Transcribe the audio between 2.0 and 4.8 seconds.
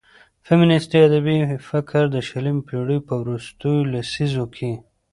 د شلمې پېړيو په وروستيو لسيزو کې